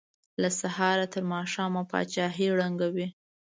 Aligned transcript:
له 0.41 0.49
سهاره 0.59 1.05
تر 1.13 1.21
ماښامه 1.31 1.81
پاچاهۍ 1.91 2.47
ړنګوي. 2.57 3.07